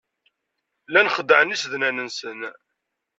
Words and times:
Llan 0.87 1.11
xeddɛen 1.15 1.49
tisednan-nsen. 1.53 2.39